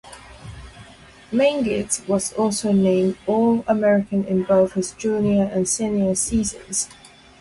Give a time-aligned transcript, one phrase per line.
[1.31, 6.89] Mengelt was also named All-American in both his junior and senior seasons.